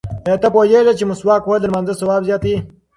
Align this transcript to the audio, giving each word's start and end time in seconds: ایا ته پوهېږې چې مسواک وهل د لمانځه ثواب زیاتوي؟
ایا 0.27 0.35
ته 0.41 0.49
پوهېږې 0.55 0.93
چې 0.99 1.03
مسواک 1.11 1.41
وهل 1.45 1.61
د 1.61 1.65
لمانځه 1.69 1.93
ثواب 1.99 2.21
زیاتوي؟ 2.29 2.57